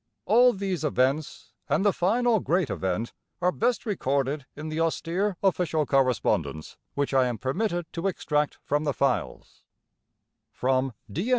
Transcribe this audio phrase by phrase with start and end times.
[0.25, 5.85] All these events, and the final great event, are best recorded in the austere official
[5.85, 9.61] correspondence which I am permitted to extract from the files:
[10.49, 11.29] From D.